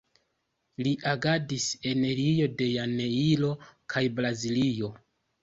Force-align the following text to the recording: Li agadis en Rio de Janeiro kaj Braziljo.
Li 0.85 0.93
agadis 1.11 1.67
en 1.91 2.01
Rio 2.21 2.47
de 2.63 2.71
Janeiro 2.77 3.53
kaj 3.95 4.05
Braziljo. 4.23 4.93